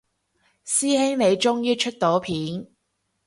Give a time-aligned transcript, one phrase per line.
[0.65, 2.65] 師兄你終於出到片